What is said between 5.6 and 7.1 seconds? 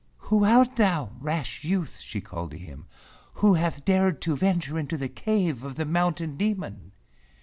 of the Mountain Demon